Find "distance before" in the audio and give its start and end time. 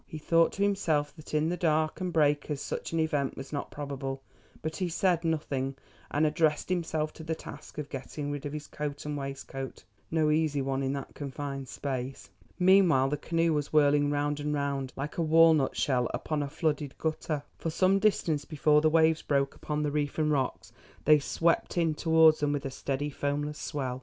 17.99-18.81